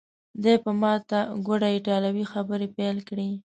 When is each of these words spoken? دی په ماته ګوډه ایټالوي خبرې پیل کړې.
دی 0.43 0.55
په 0.63 0.71
ماته 0.81 1.19
ګوډه 1.45 1.67
ایټالوي 1.75 2.25
خبرې 2.33 2.67
پیل 2.77 2.97
کړې. 3.09 3.29